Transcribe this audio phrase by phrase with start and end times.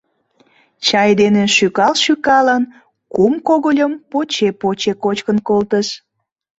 [0.85, 2.63] —Чай дене шӱкал-шӱкалын,
[3.13, 5.87] кум когыльым поче-поче кочкын колтыш.